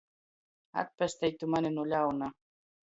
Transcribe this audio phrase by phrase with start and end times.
[0.83, 2.33] Atpestej tu mani nu ļauna!